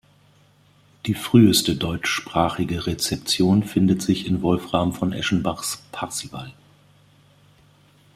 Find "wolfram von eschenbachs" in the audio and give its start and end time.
4.41-5.83